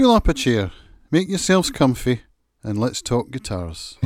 [0.00, 0.70] Pull up a chair,
[1.10, 2.22] make yourselves comfy,
[2.62, 3.98] and let's talk guitars.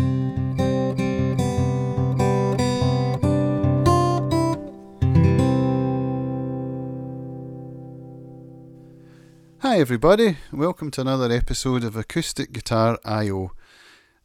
[9.60, 10.38] Hi, everybody.
[10.52, 13.52] Welcome to another episode of Acoustic Guitar I.O.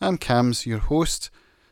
[0.02, 1.30] I'm Cams, your host,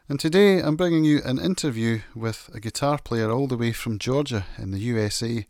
[0.07, 3.98] and today I'm bringing you an interview with a guitar player all the way from
[3.98, 5.48] Georgia in the USA.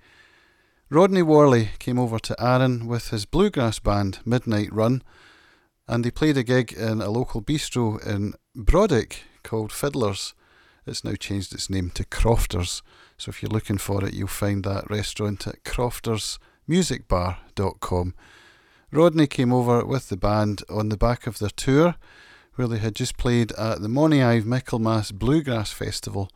[0.90, 5.04] Rodney Worley came over to Arran with his bluegrass band Midnight Run,
[5.86, 10.34] and they played a gig in a local bistro in Brodick called Fiddlers.
[10.86, 12.84] It's now changed its name to Crofters,
[13.18, 18.14] so if you're looking for it, you'll find that restaurant at croftersmusicbar.com.
[18.90, 21.96] Rodney came over with the band on the back of their tour,
[22.56, 26.30] where they had just played at the Moniaive Michaelmas Bluegrass Festival,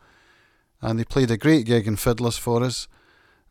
[0.81, 2.89] and they played a great gig in Fiddlers for us.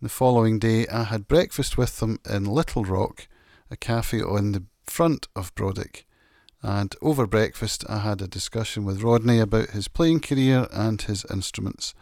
[0.03, 3.29] The following day, I had breakfast with them in Little Rock,
[3.71, 6.05] a cafe on the front of Brodick.
[6.63, 11.27] And over breakfast, I had a discussion with Rodney about his playing career and his
[11.31, 11.93] instruments.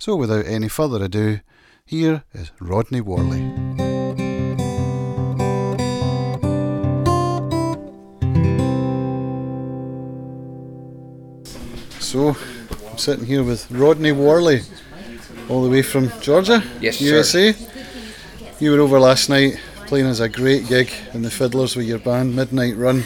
[0.00, 1.42] So, without any further ado,
[1.84, 3.42] here is Rodney Worley.
[12.00, 12.36] So,
[12.90, 14.62] I'm sitting here with Rodney Worley
[15.48, 17.04] all the way from Georgia, Yes, sir.
[17.06, 17.54] USA.
[18.60, 21.98] You were over last night playing as a great gig in the Fiddlers with your
[21.98, 22.98] band, Midnight Run.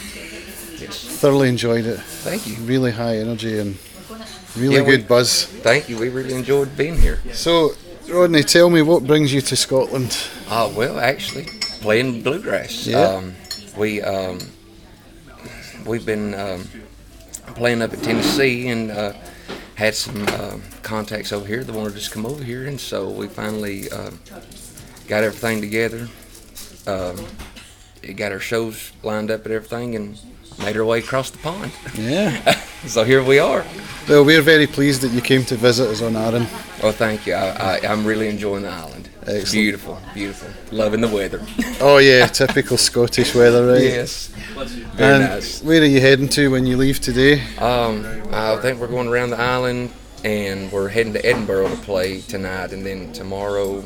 [0.79, 1.05] Yes.
[1.19, 1.99] Thoroughly enjoyed it.
[1.99, 2.55] Thank you.
[2.63, 3.77] Really high energy and
[4.55, 5.45] really Yeah, we- good buzz.
[5.45, 5.97] Thank you.
[5.97, 7.19] We really enjoyed being here.
[7.33, 7.73] So,
[8.07, 10.15] Rodney, tell me what brings you to Scotland?
[10.49, 11.45] Uh, well, actually,
[11.81, 12.87] playing bluegrass.
[12.87, 13.01] Yeah.
[13.01, 13.33] Um,
[13.77, 14.39] we um,
[15.85, 16.67] we've been um,
[17.55, 19.13] playing up at Tennessee and uh,
[19.79, 23.09] had some um contacts over here that wanted us to come over here, and so
[23.09, 24.19] we finally um
[25.07, 26.07] got everything together.
[26.85, 27.25] Um,
[28.03, 30.19] it got our shows lined up and everything, and
[30.59, 31.71] made our way across the pond.
[31.95, 32.51] Yeah.
[32.87, 33.65] so here we are.
[34.09, 36.45] well, we're very pleased that you came to visit us on Arran.
[36.83, 37.33] Oh, thank you.
[37.33, 39.09] I, I, I'm really enjoying the island.
[39.21, 39.51] It's Excellent.
[39.51, 40.49] beautiful, beautiful.
[40.77, 41.41] Loving the weather.
[41.79, 43.81] Oh yeah, typical Scottish weather, right?
[43.99, 44.29] Yes.
[44.99, 45.63] Very And nice.
[45.63, 47.41] where are you heading to when you leave today?
[47.57, 49.91] Um, I think we're going around the island
[50.25, 53.81] and we're heading to Edinburgh to play tonight, and then tomorrow,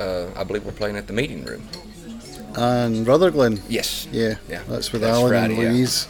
[0.00, 1.68] uh, I believe we're playing at the meeting room.
[2.56, 3.62] And Rutherglen.
[3.68, 4.08] Yes.
[4.10, 5.70] Yeah, Yeah, that's with that's Alan Friday, and yeah.
[5.70, 6.08] Louise.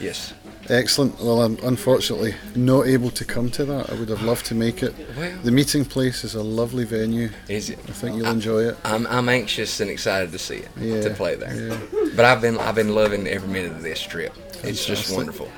[0.00, 0.32] Yes.
[0.70, 1.18] Excellent.
[1.20, 3.90] Well, I'm unfortunately not able to come to that.
[3.90, 4.94] I would have loved to make it.
[5.16, 7.30] Well, The meeting place is a lovely venue.
[7.48, 7.78] is it?
[7.88, 8.76] I think you'll enjoy it.
[8.84, 11.54] I'm, I'm anxious and excited to see it, Yeah, to play there.
[11.54, 11.78] yeah.
[12.14, 14.34] But I've been I've been loving every minute of this trip.
[14.62, 15.48] It's just wonderful.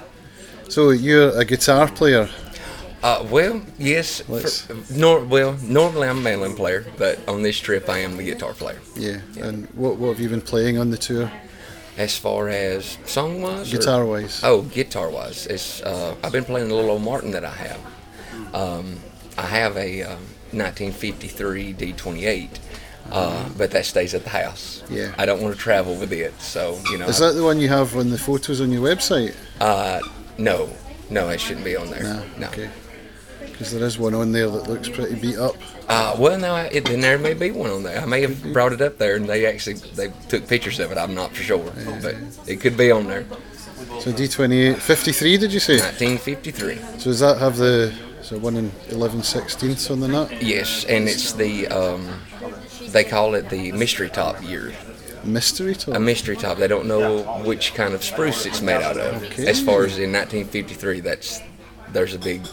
[0.68, 2.28] So you're a guitar player.
[3.02, 4.20] Uh, well, yes.
[4.20, 8.22] For, nor, well, normally I'm a mandolin player, but on this trip I am the
[8.24, 8.78] guitar player.
[8.94, 9.18] Yeah.
[9.40, 11.32] And what what have you been playing on the tour,
[12.00, 14.40] As far as song wise, guitar wise?
[14.42, 17.80] Oh, guitar wise, it's uh, I've been playing the little old Martin that I have.
[18.54, 19.00] Um,
[19.36, 20.22] I have a um,
[20.52, 22.58] 1953 D28,
[23.10, 24.82] uh, but that stays at the house.
[24.88, 25.14] Yeah.
[25.18, 27.04] I don't want to travel with it, so you know.
[27.06, 29.36] Is that the one you have on the photos on your website?
[29.60, 30.00] uh,
[30.38, 30.70] no,
[31.10, 32.02] no, it shouldn't be on there.
[32.02, 32.24] No.
[32.38, 32.48] no.
[32.48, 32.70] Okay.
[33.60, 35.54] Because there is one on there that looks pretty beat up.
[35.86, 38.00] Uh, well, no, I- it, then there may be one on there.
[38.00, 40.96] I may have brought it up there, and they actually they took pictures of it.
[40.96, 42.14] I'm not for sure, but
[42.46, 43.26] it could be on there.
[44.00, 45.74] So D28, 53 did you say?
[45.74, 46.76] 1953.
[47.00, 50.42] So does that have the so one in 11 sixteenths on the nut?
[50.42, 52.08] Yes, and it's the um,
[52.88, 54.72] they call it the mystery top year.
[55.22, 55.96] Mystery top.
[55.96, 56.56] A mystery top.
[56.56, 59.22] They don't know which kind of spruce it's made out of.
[59.24, 59.46] Okay.
[59.48, 61.42] As far as in 1953, that's
[61.92, 62.46] there's a big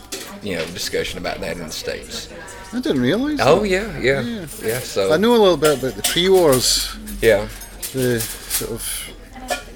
[0.43, 2.29] you know discussion about that in the states.
[2.73, 3.39] I didn't realise.
[3.41, 3.67] Oh that.
[3.69, 4.79] yeah, yeah, yeah.
[4.79, 7.47] so I know a little bit about the pre-wars, yeah,
[7.93, 9.09] the sort of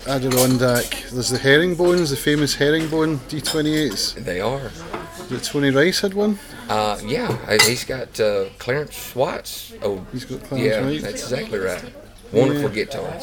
[0.07, 0.85] Adirondack.
[1.11, 4.15] There's the herringbones, the famous herringbone D28s.
[4.15, 4.71] they are.
[5.29, 6.39] That Tony Rice had one.
[6.67, 9.73] Uh, yeah, he's got uh, Clarence White's.
[9.81, 11.01] Oh, He's got Clarence yeah, White.
[11.01, 11.83] that's exactly right.
[12.33, 12.85] Wonderful Yeah.
[12.85, 13.19] guitar.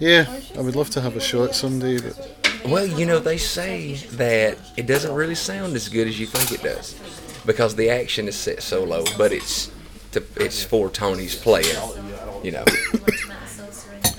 [0.00, 2.16] Yeah, I would love to have a shot someday, but
[2.64, 6.50] Well, you know, they say that it doesn't really sound as good as you think
[6.52, 6.94] it does
[7.44, 9.70] because the action is set so low, but it's
[10.12, 11.76] to, it's for Tony's playing.
[12.42, 12.64] You know,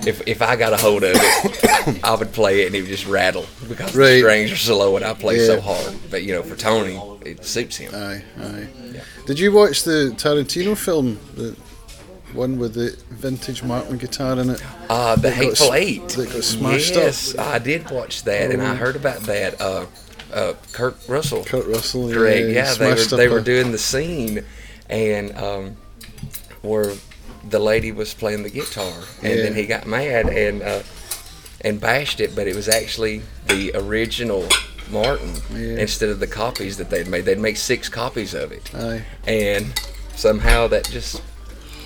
[0.05, 2.89] if if I got a hold of it, I would play it and it would
[2.89, 4.11] just rattle because Right.
[4.13, 5.95] the strings are so low and I play so hard.
[6.11, 7.93] But you know, for Tony, it suits him.
[7.95, 8.67] aye, aye.
[8.93, 9.01] Yeah.
[9.25, 11.55] Did you watch the Tarantino film, the
[12.35, 14.63] one with the vintage Martin guitar in it?
[14.89, 16.07] Uh, the That got Hateful s- Eight.
[16.09, 17.03] that got smashed up.
[17.03, 19.59] yes, I did watch that, and I heard about that.
[19.61, 19.85] Uh,
[20.33, 21.43] uh, Kurt Russell.
[21.45, 22.11] Kurt Russell.
[22.11, 22.47] Correct.
[22.47, 24.43] he Yeah, they were up they were doing the scene,
[24.89, 25.77] and um,
[26.61, 26.93] where
[27.49, 28.91] the lady was playing the guitar,
[29.21, 29.43] and Yeah.
[29.43, 30.81] then he got mad, and uh,
[31.61, 34.47] and bashed it, but it was actually the original
[34.91, 35.77] Martin Yeah.
[35.77, 37.25] instead of the copies that they'd made.
[37.25, 39.03] They'd make six copies of it, Aye.
[39.27, 39.67] and
[40.15, 41.21] somehow that just.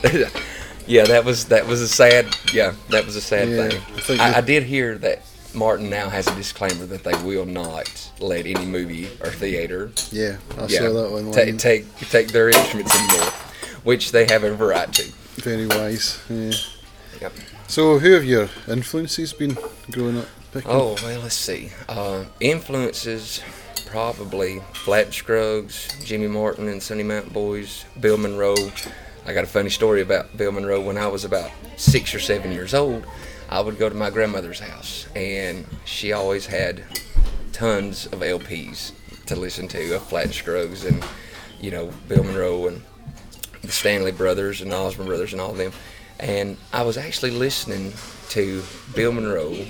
[0.87, 2.27] yeah, that was that was a sad.
[2.53, 3.69] Yeah, that was a sad Yeah,
[4.01, 4.19] thing.
[4.19, 5.23] I I, did hear that
[5.53, 10.37] Martin now has a disclaimer that they will not let any movie or theater Yeah,
[10.57, 11.31] I yeah, saw that one.
[11.31, 13.31] ta- take take their instruments anymore,
[13.83, 15.03] which they have every right to.
[15.41, 16.19] Very wise.
[16.29, 16.51] Yeah.
[17.21, 17.33] Yep.
[17.67, 19.57] So, who have your influences been
[19.91, 20.27] growing up?
[20.51, 20.71] Picking?
[20.71, 21.71] Oh well, let's see.
[21.87, 23.41] Uh, influences
[23.85, 28.55] probably Flatt Scruggs, Jimmy Martin and Sunny Mountain Boys, Bill Monroe.
[29.25, 30.81] I got a funny story about Bill Monroe.
[30.81, 33.05] When I was about six or seven years old,
[33.49, 36.83] I would go to my grandmother's house, and she always had
[37.51, 38.91] tons of LPs
[39.25, 41.03] to listen to of Flatt Scruggs and
[41.59, 42.81] you know Bill Monroe and
[43.61, 45.73] the Stanley Brothers and Osborne Brothers and all of them.
[46.19, 47.93] And I was actually listening
[48.29, 48.63] to
[48.95, 49.65] Bill Monroe,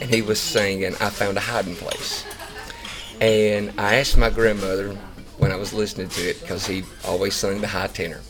[0.00, 2.24] and he was singing "I Found a Hiding Place."
[3.20, 4.96] And I asked my grandmother
[5.38, 8.20] when I was listening to it because he always sung the high tenor.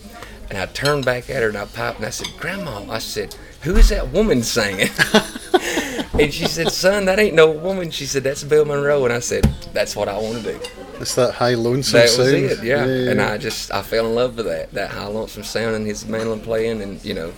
[0.48, 3.34] And I turned back at her and I piped and I said, "Grandma," I said,
[3.62, 4.90] "Who is that woman singing?"
[6.20, 9.19] and she said, "Son, that ain't no woman." She said, "That's Bill Monroe." And I
[9.19, 10.60] said, "That's what I want to do."
[11.00, 12.28] It's that high lonesome That was sound.
[12.31, 12.84] it, yeah.
[12.84, 16.06] And I just I fell in love with that that high lonesome sound and his
[16.06, 17.32] mandolin playing, and you know,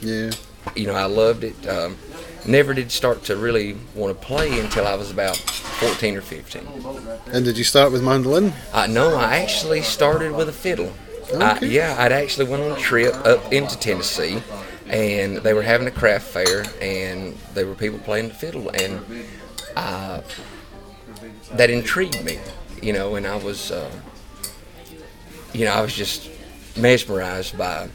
[0.00, 0.30] yeah.
[0.74, 1.68] you know, I loved it.
[1.68, 1.96] Um,
[2.46, 6.66] never did start to really want to play until I was about 14 or 15.
[7.32, 8.52] And did you start with mandolin?
[8.72, 10.92] Uh, no, I actually started with a fiddle.
[11.34, 14.42] I, yeah, I'd actually went on a trip up into Tennessee,
[14.86, 19.00] and they were having a craft fair, and there were people playing the fiddle, and
[19.76, 20.22] uh,
[21.52, 22.38] that intrigued me,
[22.82, 23.90] you know, and I was, uh,
[25.52, 26.30] you know, I was just
[26.76, 27.88] mesmerized by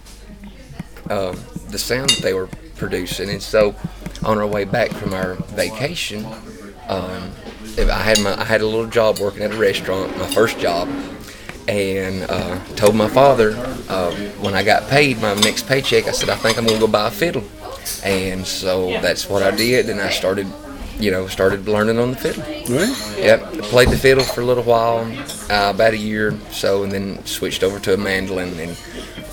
[1.09, 1.37] um,
[1.69, 2.47] the sound that they were
[2.77, 3.75] producing, and so
[4.23, 6.25] on our way back from our vacation,
[6.87, 7.31] um,
[7.77, 10.87] I had my I had a little job working at a restaurant, my first job,
[11.67, 13.51] and uh, told my father
[13.89, 16.87] uh, when I got paid my next paycheck, I said I think I'm gonna go
[16.87, 17.43] buy a fiddle,
[18.03, 20.47] and so that's what I did, and I started,
[20.99, 22.43] you know, started learning on the fiddle.
[22.43, 23.17] Right?
[23.17, 25.05] Yep, played the fiddle for a little while,
[25.51, 28.77] uh, about a year or so, and then switched over to a mandolin and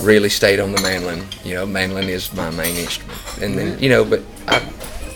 [0.00, 1.24] really stayed on the mandolin.
[1.44, 4.60] You know, mandolin is my main instrument, and then you know, but I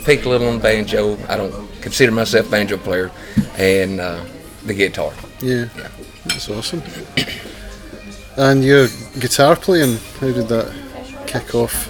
[0.05, 1.17] picked a little on banjo.
[1.29, 3.11] I don't consider myself a banjo player,
[3.57, 4.23] and uh,
[4.65, 5.13] the guitar.
[5.41, 5.69] Yeah.
[5.77, 5.89] Yeah.
[6.29, 6.83] That's awesome.
[8.37, 8.89] And your
[9.19, 10.73] guitar playing, how did that
[11.27, 11.89] kick off?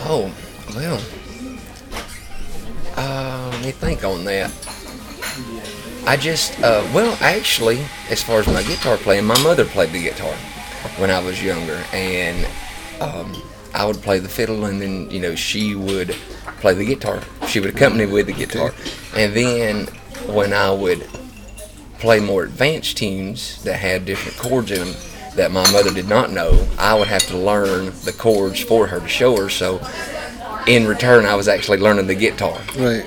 [0.00, 0.32] Oh,
[0.74, 1.00] well.
[2.96, 4.50] Uh, let me think on that.
[6.06, 7.80] I just, uh, well, actually,
[8.10, 10.34] as far as my guitar playing, my mother played the guitar
[10.96, 12.46] when I was younger, and
[13.00, 13.40] um,
[13.74, 16.16] I would play the fiddle, and then, you know, she would
[16.60, 17.20] play the guitar.
[17.46, 18.72] She would accompany with the guitar.
[19.14, 19.86] And then
[20.34, 21.06] when I would
[21.98, 24.94] play more advanced tunes that had different chords in them
[25.36, 28.98] that my mother did not know, I would have to learn the chords for her
[29.00, 29.48] to show her.
[29.48, 29.80] So,
[30.66, 33.04] in return, I was actually learning the guitar Right.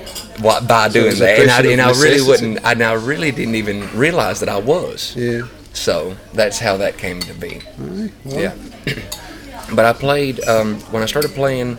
[0.66, 4.40] by doing that, and I, and I really wouldn't, and I really didn't even realize
[4.40, 5.14] that I was.
[5.14, 5.42] Yeah.
[5.74, 7.60] So that's how that came to be.
[7.78, 8.10] Well,
[8.40, 8.54] Yeah.
[9.74, 11.78] but I played um, when I started playing.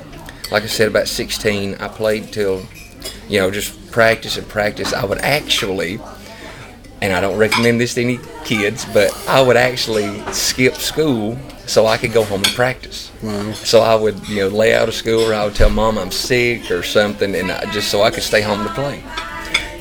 [0.52, 2.64] Like I said, about 16, I played till,
[3.28, 4.94] you know, just practice and practice.
[4.94, 6.00] I would actually,
[7.04, 11.86] and I don't recommend this to any kids, but I would actually skip school so
[11.86, 13.12] I could go home and practice.
[13.22, 13.52] Wow.
[13.52, 16.12] So I would, you know, lay out of school, or I would tell mom I'm
[16.12, 19.04] sick or something, and I, just so I could stay home to play.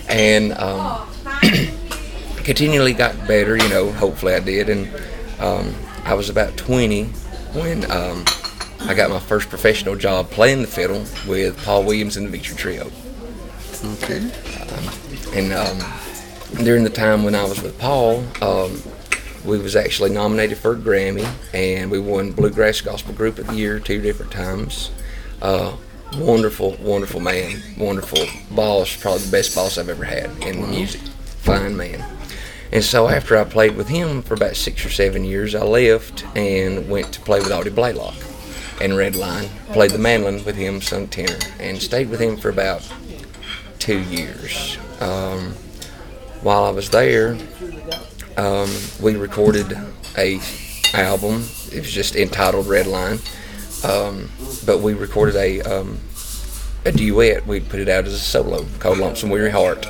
[0.09, 1.09] And um,
[2.39, 3.93] continually got better, you know.
[3.93, 4.93] Hopefully I did, and
[5.39, 5.73] um,
[6.05, 7.05] I was about 20
[7.55, 8.25] when um,
[8.81, 12.57] I got my first professional job playing the fiddle with Paul Williams and the Victory
[12.57, 12.91] Trio.
[13.85, 14.29] Okay.
[15.35, 16.02] And um,
[16.59, 18.81] during the time when I was with Paul, um,
[19.45, 23.55] we was actually nominated for a Grammy, and we won Bluegrass Gospel Group of the
[23.55, 24.91] Year two different times.
[25.41, 25.77] Uh,
[26.17, 31.01] wonderful, wonderful man, wonderful boss, probably the best boss I've ever had in music.
[31.41, 32.05] Fine man.
[32.71, 36.25] And so after I played with him for about six or seven years, I left
[36.37, 38.15] and went to play with Audie Blaylock
[38.81, 39.49] and Redline.
[39.73, 42.91] Played the mandolin with him, sung tenor, and stayed with him for about
[43.79, 44.79] two years.
[45.01, 45.55] Um,
[46.43, 47.39] while I was there,
[48.37, 48.71] um,
[49.01, 49.77] we recorded
[50.19, 50.41] a
[50.95, 51.45] album.
[51.73, 53.21] It was just entitled Redline,
[53.85, 54.31] um,
[54.67, 55.99] but we recorded a um,
[56.85, 57.47] a duet.
[57.47, 59.87] We put it out as a solo called Lonesome Weary Heart,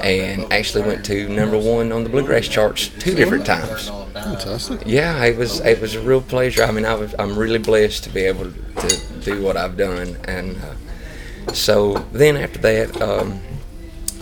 [0.00, 3.88] and actually went to number one on the bluegrass charts two different times.
[4.12, 4.82] Fantastic.
[4.84, 6.62] Yeah, it was it was a real pleasure.
[6.62, 10.16] I mean, I was I'm really blessed to be able to, do what I've done,
[10.24, 13.40] and uh, So then after that, um,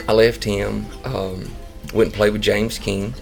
[0.09, 1.51] I left him, um,
[1.93, 3.15] went and played with James King,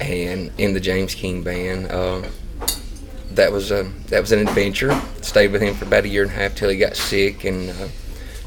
[0.00, 1.90] and in the James King band.
[1.90, 2.22] Uh,
[3.32, 4.98] that was a that was an adventure.
[5.20, 7.70] Stayed with him for about a year and a half till he got sick, and
[7.70, 7.88] uh,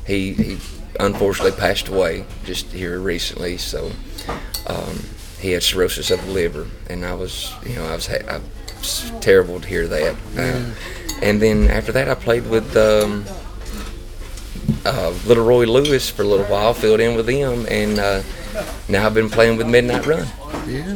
[0.05, 0.57] he he
[0.99, 3.57] unfortunately passed away just here recently.
[3.57, 3.91] So
[4.67, 4.99] um,
[5.39, 8.41] he had cirrhosis of the liver, and I was you know I was, I
[8.79, 10.15] was terrible to hear that.
[10.37, 10.73] Uh,
[11.21, 12.75] and then after that, I played with.
[12.75, 13.25] Um,
[14.85, 18.21] uh, Little Roy Lewis for a little while, filled in with him, and uh,
[18.89, 20.27] now I've been playing with Midnight Run.
[20.67, 20.95] Yeah.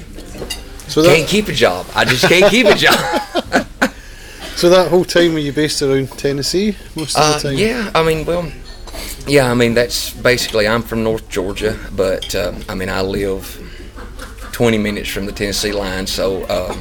[0.88, 1.86] So Can't keep a job.
[1.96, 2.96] I just can't keep a job.
[4.56, 7.58] so that whole time were you based around Tennessee most of Uh, the time?
[7.58, 8.52] yeah, I mean, well,
[9.28, 10.68] yeah, I mean that's basically.
[10.68, 13.44] I'm from North Georgia, but uh, I mean I live
[14.52, 16.06] 20 minutes from the Tennessee line.
[16.08, 16.74] So uh,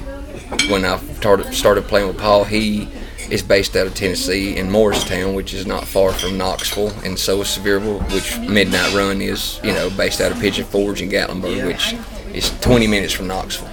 [0.69, 2.89] when I started started playing with Paul, he
[3.31, 7.41] is based out of Tennessee in Morristown, which is not far from Knoxville, and so
[7.41, 11.67] is Sevierville, which Midnight Run is, you know, based out of Pigeon Forge and Gatlinburg,
[11.67, 11.95] which
[12.35, 13.71] is 20 minutes from Knoxville.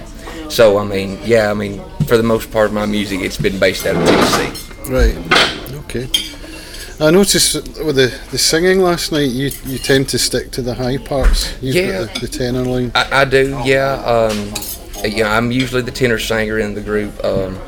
[0.50, 3.58] So I mean, yeah, I mean, for the most part of my music, it's been
[3.58, 4.92] based out of Tennessee.
[4.92, 5.16] Right.
[5.84, 6.08] Okay.
[7.00, 7.54] I noticed
[7.84, 11.52] with the, the singing last night, you, you tend to stick to the high parts.
[11.62, 12.04] You've Yeah.
[12.04, 12.92] got the, the tenor line.
[12.94, 13.94] I, I do, yeah.
[14.04, 14.52] Um,
[15.04, 17.58] you know, I'm usually the tenor singer in the group, um,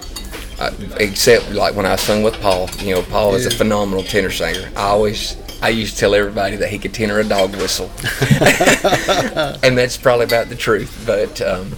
[0.59, 2.69] I, except like when I sung with Paul.
[2.79, 4.71] You know, Paul is a phenomenal tenor singer.
[4.77, 7.91] I always, I used to tell everybody that he could tenor a dog whistle,
[9.63, 11.03] and that's probably about the truth.
[11.07, 11.73] But um,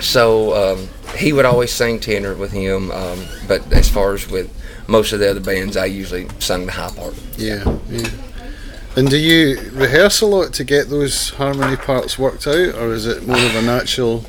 [0.00, 2.90] so um, he would always sing tenor with him.
[2.90, 4.52] Um, but as far as with
[4.88, 7.14] most of the other bands, I usually sung the high part.
[7.36, 8.08] Yeah, yeah.
[8.96, 13.06] And do you rehearse a lot to get those harmony parts worked out, or is
[13.06, 14.24] it more of a natural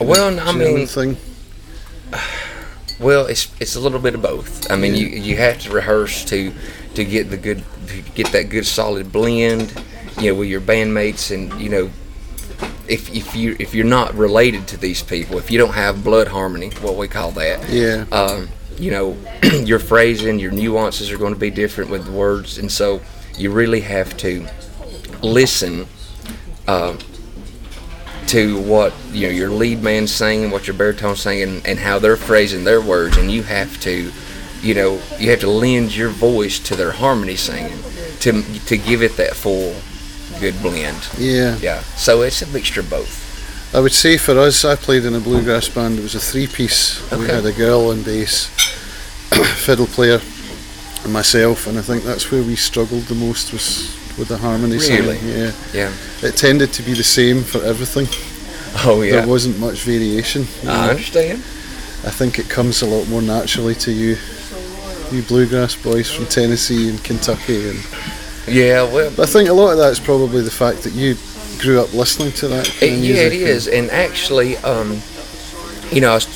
[0.00, 1.16] Well, I mean, thing?
[3.02, 4.70] Well, it's it's a little bit of both.
[4.70, 6.52] I mean, you you have to rehearse to
[6.94, 9.74] to get the good to get that good solid blend,
[10.20, 11.90] you know, with your bandmates, and you know,
[12.88, 16.28] if if you if you're not related to these people, if you don't have blood
[16.28, 18.04] harmony, what we call that, Yeah.
[18.12, 19.16] um, you know,
[19.64, 23.00] your phrasing, your nuances are going to be different with words, and so
[23.36, 24.46] you really have to
[25.22, 25.86] listen
[26.68, 26.96] uh,
[28.32, 31.98] to what you know your lead man's saying, what your baritone's saying, and, and how
[31.98, 34.10] they're phrasing their words, and you have to,
[34.62, 37.78] you know, you have to lend your voice to their harmony singing
[38.20, 39.74] to to give it that full
[40.40, 40.96] good blend.
[41.18, 41.58] Yeah.
[41.58, 43.20] Yeah, so it's a mixture of both.
[43.74, 45.98] I would say for us, I played in a bluegrass band.
[45.98, 47.10] It was a three-piece.
[47.12, 48.46] We had a girl on bass,
[49.64, 50.20] fiddle player,
[51.04, 54.76] and myself, and I think that's where we struggled the most was with the harmony
[54.78, 55.16] Really?
[55.18, 55.28] singing.
[55.28, 55.52] Yeah.
[55.72, 55.92] Yeah.
[56.22, 58.06] It tended to be the same for everything.
[58.84, 59.16] Oh yeah.
[59.20, 60.46] There wasn't much variation.
[60.62, 60.90] I know.
[60.92, 61.38] understand.
[62.04, 64.16] I think it comes a lot more naturally to you,
[65.12, 67.78] you bluegrass boys from Tennessee and Kentucky, and
[68.48, 68.82] Yeah.
[68.82, 69.12] Well.
[69.20, 71.16] I think a lot of that is probably the fact that you
[71.60, 72.66] grew up listening to that.
[72.66, 73.68] Kind It, of yeah, it is.
[73.68, 75.00] And actually, um,
[75.92, 76.26] you know, I was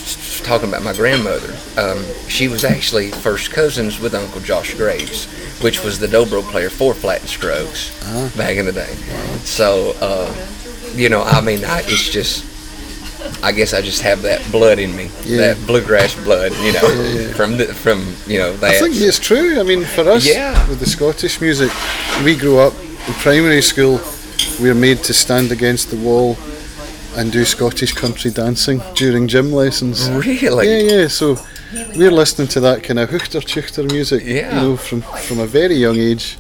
[0.47, 1.53] talking about my grandmother.
[1.77, 5.27] Um, she was actually first cousins with Uncle Josh Graves,
[5.61, 8.31] which was the dobro player for Flatt and Scruggs Ah.
[8.37, 8.95] back in the day.
[9.45, 10.33] So, uh,
[10.95, 12.45] you know, I mean, I, it's just.
[13.43, 15.39] I guess I just have that blood in me, Yeah.
[15.55, 17.33] that bluegrass blood, you know, Yeah, yeah.
[17.35, 18.71] from the, from you know that.
[18.77, 19.59] I think it's true.
[19.59, 20.55] I mean, for us, Yeah.
[20.69, 21.71] with the Scottish music,
[22.25, 22.73] we grew up
[23.09, 24.01] in primary school.
[24.61, 26.37] We were made to stand against the wall
[27.17, 30.09] and do Scottish country dancing during gym lessons.
[30.11, 30.69] really.
[30.69, 31.09] Yeah, yeah.
[31.09, 31.37] So
[31.97, 34.55] we're listening to that kind of hoochter chuchter music, Yeah.
[34.55, 36.37] you know, from from a very young age,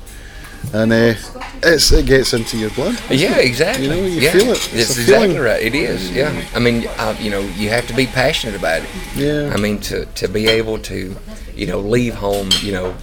[0.72, 1.14] and uh,
[1.62, 2.96] it's it gets into your blood.
[3.10, 3.84] Yeah, exactly.
[3.86, 4.32] You know, you yeah.
[4.32, 4.58] feel it.
[4.74, 5.40] It's exactly feeling.
[5.42, 5.62] right.
[5.62, 6.10] It is.
[6.10, 6.32] Yeah.
[6.54, 8.88] I mean, uh, you know, you have to be passionate about it.
[9.16, 9.52] Yeah.
[9.54, 11.16] I mean, to, to be able to,
[11.54, 12.94] you know, leave home, you know,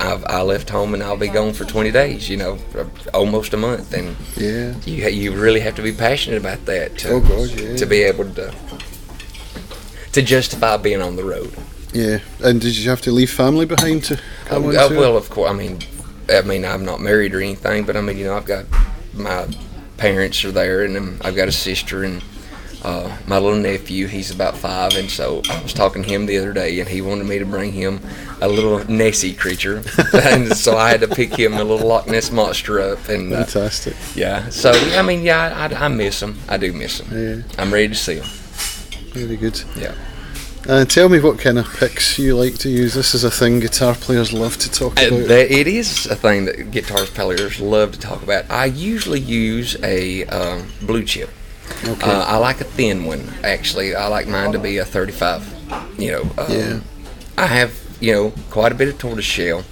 [0.00, 2.58] I've, I left home and I'll be gone for 20 days, you know,
[3.14, 3.92] almost a month.
[3.94, 4.74] And Yeah.
[4.84, 7.76] you, you really have to be passionate about that to, Oh, God, yeah.
[7.76, 8.54] to be able to,
[10.12, 11.52] to justify being on the road.
[11.92, 12.18] Yeah.
[12.42, 15.50] And did you have to leave family behind to come Uh, uh, well, of course.
[15.50, 15.78] I mean,
[16.28, 18.66] I mean, I'm not married or anything, but I mean, you know, I've got
[19.14, 19.46] my
[19.96, 22.22] parents are there, and I've got a sister and
[22.86, 24.06] uh, my little nephew.
[24.06, 27.02] He's about five, and so I was talking to him the other day, and he
[27.02, 28.00] wanted me to bring him
[28.40, 29.82] a little Nessie creature,
[30.14, 33.44] and so I had to pick him a little Loch Ness monster up, and uh,
[33.44, 33.94] Fantastic.
[34.14, 34.48] yeah.
[34.50, 36.38] So I mean, yeah, I, I miss him.
[36.48, 37.08] I do miss him.
[37.12, 37.42] Yeah.
[37.58, 38.26] I'm ready to see him.
[39.12, 39.60] Very good.
[39.76, 39.94] Yeah.
[40.68, 42.92] Uh, tell me what kind of picks you like to use.
[42.94, 45.28] This is a thing guitar players love to talk Uh, about.
[45.28, 48.50] that, it is a thing that guitar players love to talk about.
[48.50, 51.30] I usually use a um, blue chip.
[51.84, 52.10] Okay.
[52.10, 53.94] Uh, I like a thin one, actually.
[53.94, 55.54] I like mine to be a 35.
[55.98, 56.80] You know, um, Yeah.
[57.38, 59.62] I have, you know, quite a bit of tortoise shell.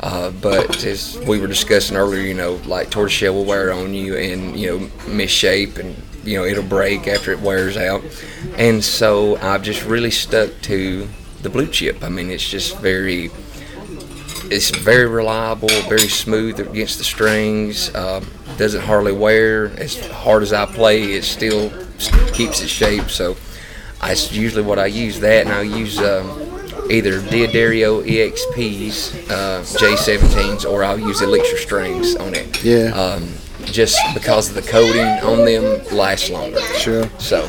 [0.00, 4.16] Uh, but as we were discussing earlier, you know, like tortoiseshell will wear on you
[4.16, 8.00] and you know misshape and you know it'll break after it wears out,
[8.56, 11.08] and so I've just really stuck to
[11.42, 12.04] the blue chip.
[12.04, 13.32] I mean, it's just very
[14.50, 17.92] it's very reliable, very smooth against the strings.
[17.92, 18.24] Uh,
[18.58, 19.66] doesn't hardly wear.
[19.78, 21.70] As hard as I play, it still
[22.32, 23.08] keeps its shape.
[23.10, 23.36] So
[24.00, 25.20] that's usually what I use.
[25.20, 26.28] That and I use um,
[26.90, 32.62] either D'Addario EXPs, uh, J17s, or I'll use Elixir strings on it.
[32.64, 32.90] Yeah.
[32.94, 33.28] Um,
[33.64, 36.60] just because of the coating on them lasts longer.
[36.78, 37.08] Sure.
[37.18, 37.48] So.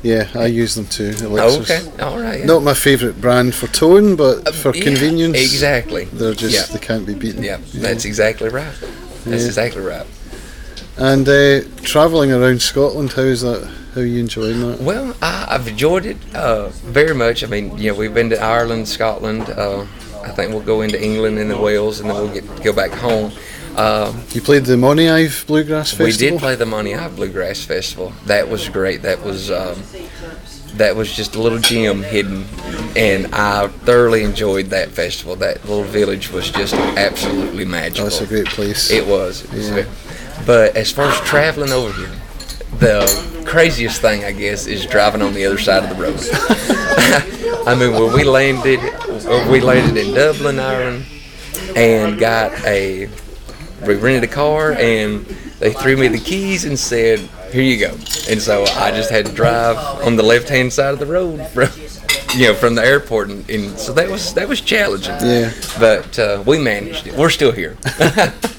[0.00, 1.12] Yeah, I use them too.
[1.22, 2.38] Oh, okay, all right.
[2.38, 2.46] Yeah.
[2.46, 6.04] Not my favourite brand for tone, but Uh, for yeah, convenience, exactly.
[6.04, 6.72] They're just Yeah.
[6.72, 7.42] they can't be beaten.
[7.42, 8.72] Yeah, that's exactly right.
[9.24, 10.06] That's exactly right.
[10.98, 13.64] And uh, travelling around Scotland, how is that?
[13.94, 14.80] How are you enjoying that?
[14.80, 17.44] Well, I, I've enjoyed it uh, very much.
[17.44, 19.48] I mean, you know, we've been to Ireland, Scotland.
[19.48, 19.82] Uh,
[20.22, 22.90] I think we'll go into England and then Wales, and then we'll get go back
[22.90, 23.32] home.
[23.76, 26.06] Um, You played the Moniaive Bluegrass Festival.
[26.06, 28.12] we did play the Moniaive Bluegrass Festival.
[28.26, 29.02] That was great.
[29.02, 29.80] That was um,
[30.74, 32.44] that was just a little gem hidden,
[32.96, 35.36] and I thoroughly enjoyed that festival.
[35.36, 38.08] That little village was just absolutely magical.
[38.08, 38.90] It's a great place.
[38.90, 39.44] It was.
[39.44, 39.84] It was Yeah.
[40.48, 42.10] But as far as traveling over here,
[42.78, 46.18] the craziest thing I guess is driving on the other side of the road.
[47.68, 48.80] I mean, when we landed,
[49.50, 51.04] we landed in Dublin, Ireland,
[51.76, 53.10] and got a,
[53.86, 55.26] we rented a car and
[55.58, 57.18] they threw me the keys and said,
[57.52, 57.92] "Here you go."
[58.30, 61.68] And so I just had to drive on the left-hand side of the road from,
[62.34, 65.14] you know, from the airport, and, and so that was that was challenging.
[65.20, 65.52] Yeah.
[65.78, 67.12] But uh, we managed it.
[67.16, 67.76] We're still here.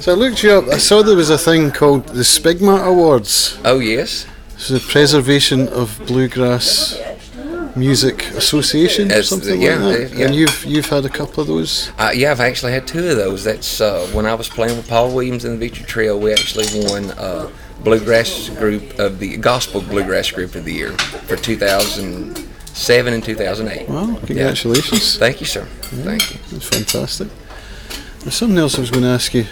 [0.00, 0.64] So I looked you up.
[0.68, 3.58] I saw there was a thing called the SPBGMA Awards.
[3.66, 4.26] oh yes.
[4.54, 6.98] It's the Preservation of Bluegrass
[7.76, 10.14] Music Association or something yeah, like that.
[10.14, 10.26] yeah.
[10.26, 11.92] And you've you've had a couple of those.
[11.98, 13.44] Uh, yeah, I've actually had two of those.
[13.44, 16.16] That's uh, when I was playing with Paul Williams and the Victory Trio.
[16.16, 17.50] We actually won uh,
[17.84, 23.86] bluegrass group of the gospel bluegrass group of the year for 2007 and 2008.
[23.86, 25.18] Well, congratulations.
[25.18, 25.66] Thank you, sir.
[25.82, 26.40] Thank you.
[26.52, 27.28] That's fantastic.
[28.20, 29.44] There's something else I was going to ask you.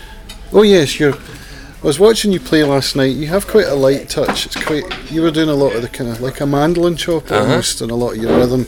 [0.53, 1.15] Oh yes, you're.
[1.15, 3.15] I was watching you play last night.
[3.15, 4.47] You have quite a light touch.
[4.47, 4.85] It's quite.
[5.11, 7.41] You were doing a lot of the kind of like a mandolin chop Uh-huh.
[7.43, 8.67] almost, and a lot of your rhythm.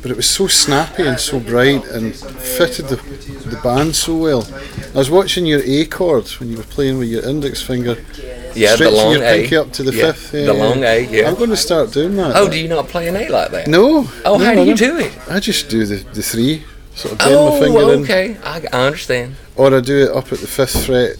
[0.00, 2.96] But it was so snappy and so bright and fitted the
[3.50, 4.46] the band so well.
[4.94, 7.96] I was watching your A chord when you were playing with your index finger.
[8.54, 9.40] Yeah, the long your A.
[9.42, 10.30] pinky up to the Yeah, fifth.
[10.32, 11.28] the long A, yeah.
[11.28, 12.34] I'm going to start doing that.
[12.34, 13.66] Oh, do you not play an A like that?
[13.68, 14.08] No.
[14.24, 14.76] Oh, no, how no, do you no.
[14.76, 15.12] do it?
[15.28, 16.64] I just do the, the three.
[16.98, 18.02] Sort of bend my finger Oh, in.
[18.02, 18.36] okay.
[18.42, 19.36] I, I understand.
[19.54, 21.16] Or I do it up at the fifth fret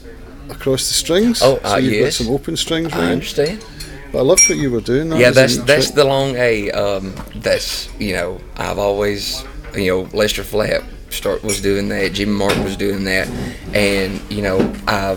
[0.51, 1.41] across the strings.
[1.41, 2.19] Oh, so uh, you've yes.
[2.19, 3.65] got some open strings I understand.
[4.11, 5.11] But I loved what you were doing.
[5.11, 6.71] That yeah, that's that's the long A.
[6.73, 9.45] Um, that's you know I've always
[9.77, 12.13] you know Lester Flatt start was doing that.
[12.15, 13.29] Jimmy Martin was doing that,
[13.73, 15.17] and you know I.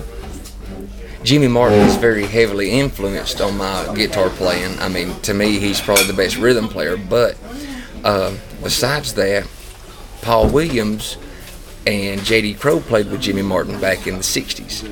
[1.24, 4.78] Jimmy Martin is very heavily influenced on my guitar playing.
[4.80, 6.98] I mean, to me, he's probably the best rhythm player.
[6.98, 7.38] But
[8.04, 9.48] uh, besides that,
[10.22, 11.18] Paul Williams
[11.88, 12.56] and J.D.
[12.56, 14.84] Crowe played with Jimmy Martin back in the '60s,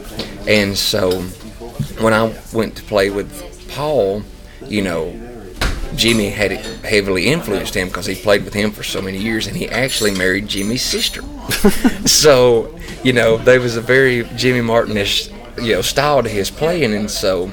[0.48, 1.22] and so
[2.02, 4.24] when I went to play with Paul,
[4.66, 5.14] you know,
[5.96, 6.52] Jimmy had
[6.86, 10.12] heavily influenced him because he played with him for so many years, and he actually
[10.12, 11.22] married Jimmy's sister.
[12.06, 15.30] so, you know, there was a very Jimmy Martinish,
[15.62, 17.52] you know, style to his playing, and so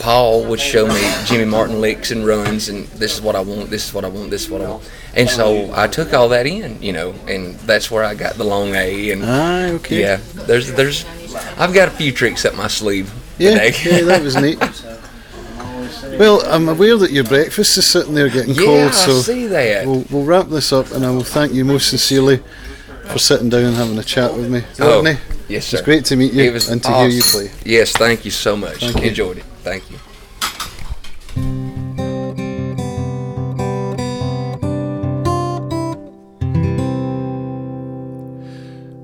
[0.00, 3.70] Paul would show me Jimmy Martin licks and runs, and this is what I want,
[3.70, 4.90] this is what I want, this is what I want.
[5.14, 8.44] And so I took all that in, you know, and that's where I got the
[8.44, 9.10] long A.
[9.12, 10.00] And Ah, okay.
[10.00, 11.04] yeah, there's, there's,
[11.58, 13.74] I've got a few tricks up my sleeve Yeah, today.
[13.98, 14.58] yeah, that was neat.
[16.18, 19.86] Well, I'm aware that your breakfast is sitting there getting yeah, cold, so see that.
[19.86, 22.42] we'll, we'll wrap this up, and I will thank you most sincerely
[23.10, 24.62] for sitting down and having a chat with me.
[24.80, 25.78] Oh, Rodney, yes, sir.
[25.78, 27.48] it's great to meet you and to hear you awesome.
[27.48, 27.50] play.
[27.64, 28.78] Yes, thank you so much.
[28.78, 29.08] Thank you.
[29.08, 29.44] Enjoyed it.
[29.62, 29.98] Thank you.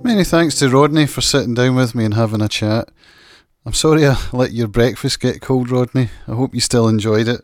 [0.05, 2.91] Many thanks to Rodney for sitting down with me and having a chat.
[3.65, 6.11] I'm sorry I let your breakfast get cold, Rodney.
[6.29, 7.41] I hope you still enjoyed it.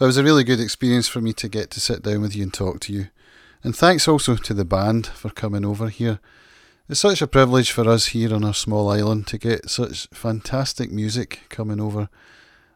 [0.00, 2.42] It was a really good experience for me to get to sit down with you
[2.44, 3.08] and talk to you.
[3.62, 6.20] And thanks also to the band for coming over here.
[6.90, 10.90] It's such a privilege for us here on our small island to get such fantastic
[10.90, 12.08] music coming over.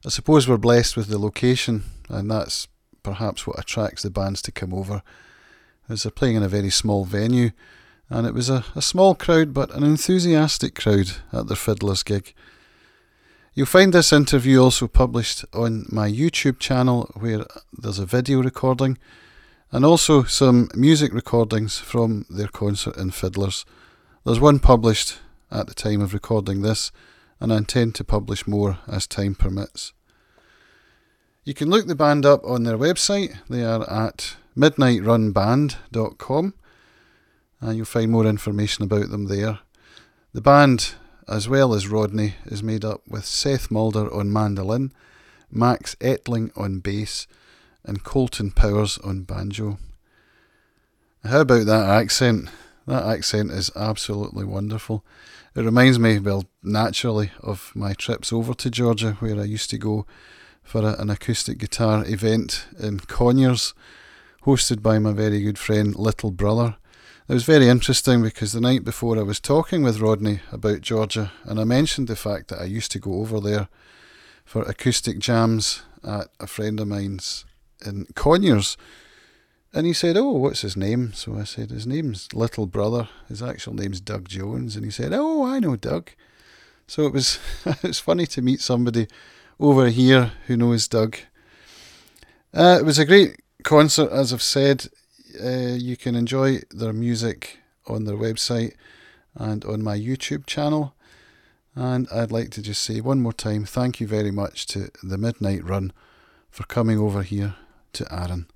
[0.05, 2.69] I suppose we're blessed with the location, and that's
[3.03, 5.03] perhaps what attracts the bands to come over.
[5.89, 7.53] As they're playing in a very small venue,
[8.11, 12.35] and it was a, a small crowd but an enthusiastic crowd at their fiddler's gig.
[13.55, 18.99] You'll find this interview also published on my YouTube channel where there's a video recording,
[19.71, 23.65] and also some music recordings from their concert in Fiddlers.
[24.25, 25.19] There's one published
[25.51, 26.93] at the time of recording this,
[27.41, 29.93] and I intend to publish more as time permits.
[31.45, 33.37] You can look the band up on their website.
[33.51, 36.55] They are at midnightrunband.com
[37.61, 39.59] and you'll find more information about them there.
[40.33, 40.95] The band,
[41.27, 44.93] as well as Rodney, is made up with Seth Mulder on mandolin,
[45.51, 47.27] Max Ettling on bass,
[47.85, 49.79] and Colton Powers on banjo.
[51.25, 52.51] How about that accent?
[52.87, 55.05] That accent is absolutely wonderful.
[55.55, 59.79] It reminds me, well, naturally, of my trips over to Georgia, where I used to
[59.79, 60.07] go
[60.63, 63.75] for a, an acoustic guitar event in Conyers,
[64.45, 66.77] hosted by my very good friend Little Brother.
[67.29, 71.33] It was very interesting because the night before I was talking with Rodney about Georgia,
[71.45, 73.69] and I mentioned the fact that I used to go over there
[74.45, 77.45] for acoustic jams at a friend of mine's
[77.85, 78.77] in Conyers.
[79.75, 81.13] And he said, Oh, what's his name?
[81.15, 83.09] So I said, His name's Little Brother.
[83.29, 84.77] His actual name's Doug Jones.
[84.77, 86.11] And he said, Oh, I know Doug.
[86.87, 87.39] So it was
[87.83, 89.09] it's funny to meet somebody
[89.59, 91.17] over here who knows Doug.
[92.53, 94.89] Uh, it was a great concert, as I've said.
[95.43, 98.75] Uh, you can enjoy their music on their website
[99.35, 100.95] and on my YouTube channel.
[101.75, 105.17] And I'd like to just say one more time thank you very much to the
[105.17, 105.93] Midnight Run
[106.51, 107.55] for coming over here
[107.95, 108.47] to Arran.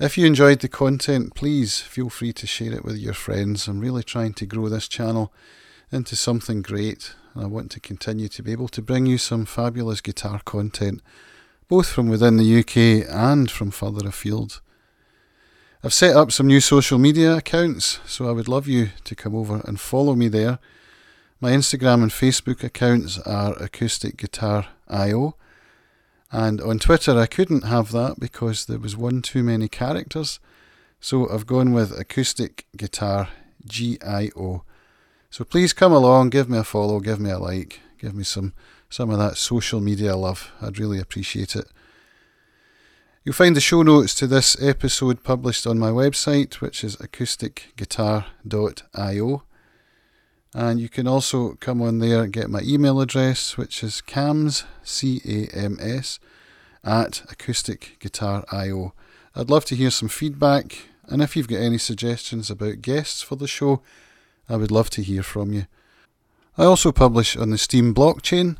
[0.00, 3.68] If you enjoyed the content, please feel free to share it with your friends.
[3.68, 5.32] I'm really trying to grow this channel
[5.92, 9.46] into something great, and I want to continue to be able to bring you some
[9.46, 11.00] fabulous guitar content,
[11.68, 14.60] both from within the UK and from further afield.
[15.84, 19.36] I've set up some new social media accounts, so I would love you to come
[19.36, 20.58] over and follow me there.
[21.40, 25.36] My Instagram and Facebook accounts are Acoustic Guitar IO,
[26.34, 30.40] and on Twitter, I couldn't have that because there was one too many characters.
[30.98, 33.28] So I've gone with Acoustic Guitar
[33.64, 34.64] GIO.
[35.30, 38.52] So please come along, give me a follow, give me a like, give me some,
[38.90, 40.50] some of that social media love.
[40.60, 41.68] I'd really appreciate it.
[43.22, 49.42] You'll find the show notes to this episode published on my website, which is acousticguitar.io.
[50.56, 54.62] And you can also come on there and get my email address, which is cams,
[54.84, 56.20] C A M S,
[56.84, 58.92] at acousticguitar.io.
[59.34, 63.34] I'd love to hear some feedback, and if you've got any suggestions about guests for
[63.34, 63.82] the show,
[64.48, 65.66] I would love to hear from you.
[66.56, 68.56] I also publish on the Steem blockchain,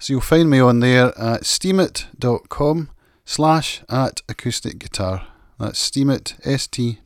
[0.00, 2.90] so you'll find me on there at steemit.com
[3.24, 5.28] slash at acoustic guitar.
[5.60, 7.04] That's steemit, S-T-E-E-M-I-T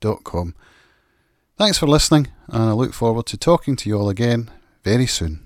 [0.00, 0.54] dot com.
[1.58, 4.48] Thanks for listening, and I look forward to talking to you all again
[4.84, 5.40] very soon.